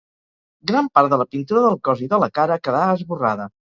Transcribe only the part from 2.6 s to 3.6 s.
quedà esborrada.